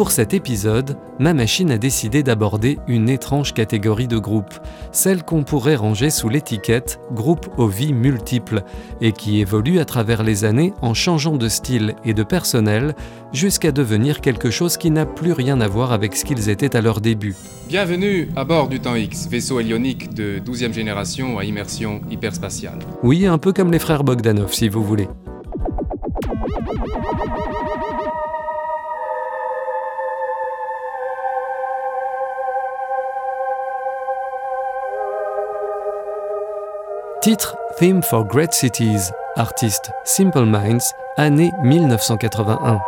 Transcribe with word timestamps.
Pour 0.00 0.12
cet 0.12 0.32
épisode, 0.32 0.96
ma 1.18 1.34
machine 1.34 1.70
a 1.70 1.76
décidé 1.76 2.22
d'aborder 2.22 2.78
une 2.88 3.10
étrange 3.10 3.52
catégorie 3.52 4.08
de 4.08 4.16
groupes, 4.16 4.54
celle 4.92 5.22
qu'on 5.22 5.42
pourrait 5.42 5.76
ranger 5.76 6.08
sous 6.08 6.30
l'étiquette 6.30 6.98
groupe 7.12 7.50
aux 7.58 7.66
vies 7.66 7.92
multiples, 7.92 8.62
et 9.02 9.12
qui 9.12 9.40
évolue 9.40 9.78
à 9.78 9.84
travers 9.84 10.22
les 10.22 10.46
années 10.46 10.72
en 10.80 10.94
changeant 10.94 11.36
de 11.36 11.50
style 11.50 11.96
et 12.02 12.14
de 12.14 12.22
personnel, 12.22 12.94
jusqu'à 13.34 13.72
devenir 13.72 14.22
quelque 14.22 14.50
chose 14.50 14.78
qui 14.78 14.90
n'a 14.90 15.04
plus 15.04 15.32
rien 15.32 15.60
à 15.60 15.68
voir 15.68 15.92
avec 15.92 16.16
ce 16.16 16.24
qu'ils 16.24 16.48
étaient 16.48 16.74
à 16.74 16.80
leur 16.80 17.02
début. 17.02 17.36
Bienvenue 17.68 18.30
à 18.36 18.44
bord 18.46 18.68
du 18.68 18.80
Temps 18.80 18.96
X, 18.96 19.28
vaisseau 19.28 19.60
hélionique 19.60 20.14
de 20.14 20.38
12e 20.38 20.72
génération 20.72 21.38
à 21.38 21.44
immersion 21.44 22.00
hyperspatiale. 22.10 22.78
Oui, 23.02 23.26
un 23.26 23.36
peu 23.36 23.52
comme 23.52 23.70
les 23.70 23.78
frères 23.78 24.02
Bogdanov, 24.02 24.54
si 24.54 24.70
vous 24.70 24.82
voulez. 24.82 25.08
Titre 37.22 37.54
Theme 37.76 38.02
for 38.02 38.24
Great 38.24 38.54
Cities, 38.54 39.10
artiste 39.36 39.90
Simple 40.04 40.46
Minds, 40.46 40.94
année 41.18 41.52
1981. 41.62 42.80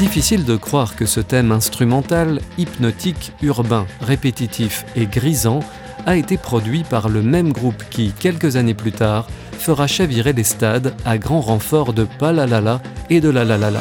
Difficile 0.00 0.44
de 0.44 0.56
croire 0.56 0.96
que 0.96 1.06
ce 1.06 1.20
thème 1.20 1.52
instrumental, 1.52 2.40
hypnotique, 2.58 3.32
urbain, 3.42 3.86
répétitif 4.00 4.84
et 4.96 5.06
grisant 5.06 5.60
a 6.06 6.16
été 6.16 6.36
produit 6.36 6.84
par 6.84 7.08
le 7.08 7.20
même 7.20 7.52
groupe 7.52 7.82
qui, 7.90 8.12
quelques 8.12 8.56
années 8.56 8.74
plus 8.74 8.92
tard, 8.92 9.26
fera 9.58 9.86
chavirer 9.86 10.32
les 10.32 10.44
stades 10.44 10.94
à 11.04 11.18
grand 11.18 11.40
renfort 11.40 11.92
de 11.92 12.06
palalala 12.18 12.80
et 13.10 13.20
de 13.20 13.28
la 13.28 13.44
la 13.44 13.58
la 13.58 13.70
la. 13.72 13.80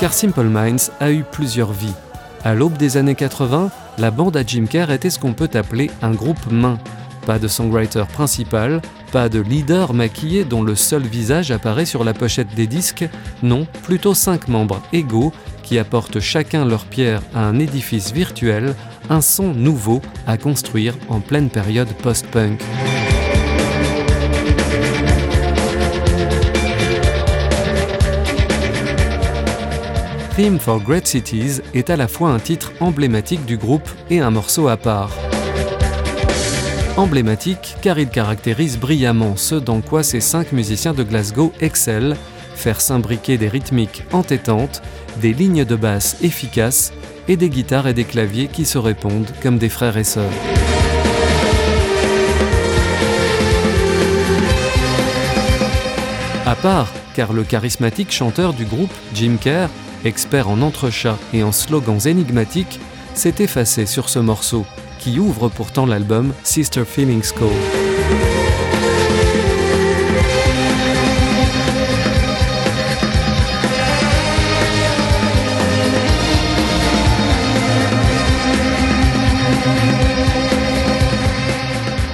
Car 0.00 0.12
Simple 0.12 0.44
Minds 0.44 0.92
a 1.00 1.10
eu 1.10 1.24
plusieurs 1.24 1.72
vies. 1.72 1.94
À 2.44 2.54
l'aube 2.54 2.76
des 2.76 2.96
années 2.96 3.16
80, 3.16 3.70
la 3.98 4.10
bande 4.12 4.36
à 4.36 4.44
Jim 4.46 4.66
Kerr 4.70 4.90
était 4.92 5.10
ce 5.10 5.18
qu'on 5.18 5.32
peut 5.32 5.50
appeler 5.54 5.90
un 6.02 6.12
groupe 6.12 6.52
main. 6.52 6.78
Pas 7.26 7.40
de 7.40 7.48
songwriter 7.48 8.04
principal, 8.12 8.80
pas 9.12 9.28
de 9.28 9.40
leader 9.40 9.94
maquillé 9.94 10.44
dont 10.44 10.62
le 10.62 10.74
seul 10.74 11.02
visage 11.02 11.50
apparaît 11.50 11.86
sur 11.86 12.04
la 12.04 12.14
pochette 12.14 12.54
des 12.54 12.66
disques, 12.66 13.08
non, 13.42 13.66
plutôt 13.82 14.14
cinq 14.14 14.48
membres 14.48 14.82
égaux 14.92 15.32
qui 15.62 15.78
apportent 15.78 16.20
chacun 16.20 16.64
leur 16.64 16.84
pierre 16.84 17.22
à 17.34 17.44
un 17.44 17.58
édifice 17.58 18.12
virtuel, 18.12 18.74
un 19.10 19.20
son 19.20 19.52
nouveau 19.54 20.00
à 20.26 20.36
construire 20.36 20.94
en 21.08 21.20
pleine 21.20 21.50
période 21.50 21.88
post-punk. 22.02 22.60
Theme 30.36 30.58
for 30.60 30.80
Great 30.80 31.06
Cities 31.06 31.60
est 31.74 31.90
à 31.90 31.96
la 31.96 32.06
fois 32.06 32.30
un 32.30 32.38
titre 32.38 32.72
emblématique 32.80 33.44
du 33.44 33.56
groupe 33.56 33.88
et 34.08 34.20
un 34.20 34.30
morceau 34.30 34.68
à 34.68 34.76
part 34.76 35.10
emblématique 36.98 37.76
car 37.80 37.98
il 37.98 38.08
caractérise 38.08 38.78
brillamment 38.78 39.36
ce 39.36 39.54
dans 39.54 39.80
quoi 39.80 40.02
ces 40.02 40.20
cinq 40.20 40.52
musiciens 40.52 40.92
de 40.92 41.04
Glasgow 41.04 41.52
excellent, 41.60 42.16
faire 42.56 42.80
s'imbriquer 42.80 43.38
des 43.38 43.48
rythmiques 43.48 44.02
entêtantes, 44.12 44.82
des 45.20 45.32
lignes 45.32 45.64
de 45.64 45.76
basse 45.76 46.16
efficaces 46.22 46.92
et 47.28 47.36
des 47.36 47.50
guitares 47.50 47.86
et 47.86 47.94
des 47.94 48.04
claviers 48.04 48.48
qui 48.48 48.64
se 48.64 48.78
répondent 48.78 49.30
comme 49.42 49.58
des 49.58 49.68
frères 49.68 49.96
et 49.96 50.04
sœurs. 50.04 50.24
À 56.46 56.56
part, 56.56 56.88
car 57.14 57.32
le 57.32 57.44
charismatique 57.44 58.10
chanteur 58.10 58.54
du 58.54 58.64
groupe, 58.64 58.92
Jim 59.14 59.36
Kerr, 59.40 59.68
expert 60.04 60.48
en 60.48 60.62
entrechats 60.62 61.18
et 61.32 61.44
en 61.44 61.52
slogans 61.52 62.06
énigmatiques, 62.06 62.80
s'est 63.14 63.34
effacé 63.38 63.86
sur 63.86 64.08
ce 64.08 64.18
morceau 64.18 64.64
qui 64.98 65.18
ouvre 65.18 65.48
pourtant 65.48 65.86
l'album 65.86 66.32
Sister 66.42 66.84
Feelings 66.84 67.32
Co. 67.32 67.50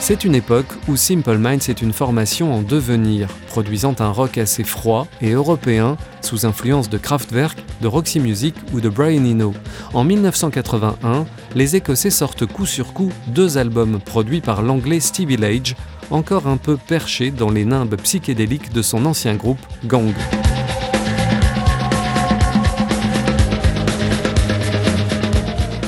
C'est 0.07 0.25
une 0.25 0.35
époque 0.35 0.67
où 0.87 0.97
Simple 0.97 1.39
Minds 1.39 1.71
est 1.71 1.81
une 1.81 1.95
formation 1.95 2.53
en 2.53 2.61
devenir, 2.61 3.27
produisant 3.47 3.95
un 4.01 4.11
rock 4.11 4.37
assez 4.37 4.63
froid 4.63 5.09
et 5.23 5.31
européen, 5.31 5.97
sous 6.21 6.45
influence 6.45 6.91
de 6.91 6.99
Kraftwerk, 6.99 7.57
de 7.81 7.87
Roxy 7.87 8.21
Music 8.21 8.55
ou 8.75 8.83
de 8.83 8.91
Brian 8.91 9.25
Eno. 9.25 9.55
En 9.95 10.05
1981, 10.05 11.25
les 11.55 11.77
Écossais 11.77 12.11
sortent 12.11 12.45
coup 12.45 12.67
sur 12.67 12.93
coup 12.93 13.11
deux 13.29 13.57
albums 13.57 13.99
produits 13.99 14.43
par 14.43 14.61
l'anglais 14.61 15.01
Stevie 15.01 15.39
Lage, 15.39 15.75
encore 16.11 16.49
un 16.49 16.59
peu 16.59 16.77
perché 16.77 17.31
dans 17.31 17.51
les 17.51 17.65
nimbes 17.65 17.97
psychédéliques 17.97 18.75
de 18.75 18.83
son 18.83 19.07
ancien 19.07 19.37
groupe 19.37 19.65
Gang. 19.87 20.13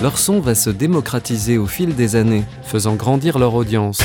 Leur 0.02 0.18
son 0.18 0.40
va 0.40 0.54
se 0.54 0.68
démocratiser 0.68 1.56
au 1.56 1.66
fil 1.66 1.94
des 1.94 2.16
années, 2.16 2.44
faisant 2.62 2.96
grandir 2.96 3.38
leur 3.38 3.54
audience. 3.54 4.00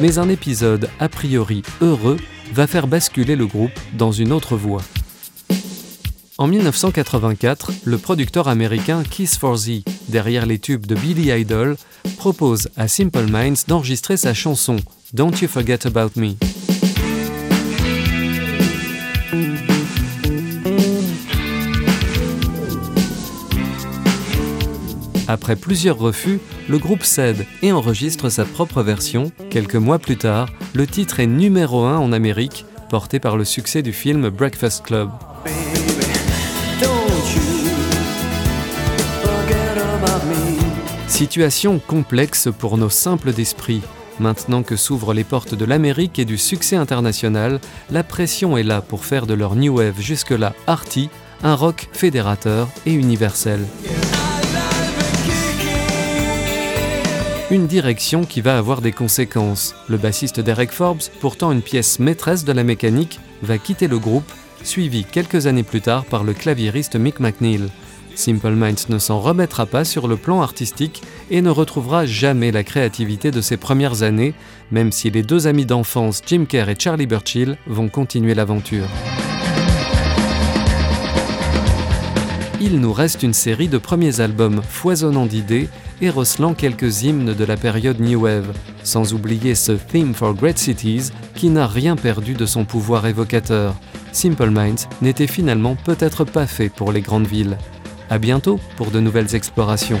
Mais 0.00 0.18
un 0.18 0.28
épisode 0.28 0.88
a 1.00 1.08
priori 1.08 1.62
heureux 1.80 2.18
va 2.52 2.66
faire 2.66 2.86
basculer 2.86 3.34
le 3.34 3.46
groupe 3.46 3.72
dans 3.96 4.12
une 4.12 4.32
autre 4.32 4.56
voie. 4.56 4.82
En 6.38 6.46
1984, 6.46 7.72
le 7.84 7.98
producteur 7.98 8.48
américain 8.48 9.02
Kiss 9.08 9.36
for 9.36 9.56
Z, 9.56 9.82
derrière 10.08 10.46
les 10.46 10.58
tubes 10.58 10.86
de 10.86 10.94
Billy 10.94 11.30
Idol, 11.30 11.76
propose 12.16 12.68
à 12.76 12.86
Simple 12.86 13.26
Minds 13.28 13.64
d'enregistrer 13.66 14.16
sa 14.16 14.34
chanson 14.34 14.76
Don't 15.12 15.40
You 15.40 15.48
Forget 15.48 15.86
About 15.86 16.10
Me. 16.16 16.34
Après 25.26 25.56
plusieurs 25.56 25.98
refus, 25.98 26.38
le 26.68 26.78
groupe 26.78 27.02
cède 27.02 27.46
et 27.62 27.72
enregistre 27.72 28.28
sa 28.28 28.44
propre 28.44 28.82
version. 28.82 29.32
Quelques 29.50 29.76
mois 29.76 29.98
plus 29.98 30.16
tard, 30.16 30.48
le 30.74 30.86
titre 30.86 31.20
est 31.20 31.26
numéro 31.26 31.84
1 31.84 31.98
en 31.98 32.12
Amérique, 32.12 32.66
porté 32.90 33.20
par 33.20 33.36
le 33.36 33.44
succès 33.44 33.82
du 33.82 33.92
film 33.92 34.28
Breakfast 34.28 34.84
Club. 34.84 35.10
Situation 41.08 41.78
complexe 41.78 42.48
pour 42.58 42.76
nos 42.76 42.90
simples 42.90 43.32
d'esprit. 43.32 43.80
Maintenant 44.20 44.62
que 44.62 44.76
s'ouvrent 44.76 45.14
les 45.14 45.24
portes 45.24 45.54
de 45.54 45.64
l'Amérique 45.64 46.18
et 46.18 46.24
du 46.24 46.38
succès 46.38 46.76
international, 46.76 47.60
la 47.90 48.04
pression 48.04 48.56
est 48.56 48.62
là 48.62 48.80
pour 48.80 49.04
faire 49.04 49.26
de 49.26 49.34
leur 49.34 49.56
new 49.56 49.78
wave 49.78 50.00
jusque-là 50.00 50.54
arty 50.66 51.08
un 51.42 51.54
rock 51.54 51.88
fédérateur 51.92 52.68
et 52.86 52.92
universel. 52.92 53.60
Une 57.54 57.68
direction 57.68 58.24
qui 58.24 58.40
va 58.40 58.58
avoir 58.58 58.80
des 58.80 58.90
conséquences. 58.90 59.76
Le 59.88 59.96
bassiste 59.96 60.40
Derek 60.40 60.72
Forbes, 60.72 61.04
pourtant 61.20 61.52
une 61.52 61.62
pièce 61.62 62.00
maîtresse 62.00 62.44
de 62.44 62.50
la 62.50 62.64
mécanique, 62.64 63.20
va 63.42 63.58
quitter 63.58 63.86
le 63.86 64.00
groupe, 64.00 64.28
suivi 64.64 65.04
quelques 65.04 65.46
années 65.46 65.62
plus 65.62 65.80
tard 65.80 66.04
par 66.04 66.24
le 66.24 66.32
claviériste 66.32 66.96
Mick 66.96 67.20
McNeil. 67.20 67.68
Simple 68.16 68.56
Minds 68.56 68.88
ne 68.88 68.98
s'en 68.98 69.20
remettra 69.20 69.66
pas 69.66 69.84
sur 69.84 70.08
le 70.08 70.16
plan 70.16 70.42
artistique 70.42 71.02
et 71.30 71.42
ne 71.42 71.50
retrouvera 71.50 72.06
jamais 72.06 72.50
la 72.50 72.64
créativité 72.64 73.30
de 73.30 73.40
ses 73.40 73.56
premières 73.56 74.02
années, 74.02 74.34
même 74.72 74.90
si 74.90 75.12
les 75.12 75.22
deux 75.22 75.46
amis 75.46 75.64
d'enfance 75.64 76.22
Jim 76.26 76.46
Kerr 76.48 76.68
et 76.70 76.76
Charlie 76.76 77.06
Burchill 77.06 77.56
vont 77.68 77.88
continuer 77.88 78.34
l'aventure. 78.34 78.88
Il 82.60 82.80
nous 82.80 82.92
reste 82.92 83.22
une 83.22 83.32
série 83.32 83.68
de 83.68 83.78
premiers 83.78 84.20
albums 84.20 84.62
foisonnants 84.62 85.26
d'idées 85.26 85.68
et 86.00 86.08
recelant 86.08 86.54
quelques 86.54 87.02
hymnes 87.02 87.34
de 87.34 87.44
la 87.44 87.56
période 87.56 88.00
New 88.00 88.22
Wave, 88.22 88.52
sans 88.84 89.12
oublier 89.12 89.54
ce 89.54 89.72
Theme 89.72 90.14
for 90.14 90.34
Great 90.34 90.58
Cities 90.58 91.10
qui 91.34 91.50
n'a 91.50 91.66
rien 91.66 91.96
perdu 91.96 92.34
de 92.34 92.46
son 92.46 92.64
pouvoir 92.64 93.06
évocateur. 93.06 93.74
Simple 94.12 94.50
Minds 94.50 94.88
n'était 95.02 95.26
finalement 95.26 95.74
peut-être 95.74 96.24
pas 96.24 96.46
fait 96.46 96.68
pour 96.68 96.92
les 96.92 97.00
grandes 97.00 97.26
villes. 97.26 97.58
À 98.08 98.18
bientôt 98.18 98.60
pour 98.76 98.90
de 98.90 99.00
nouvelles 99.00 99.34
explorations. 99.34 100.00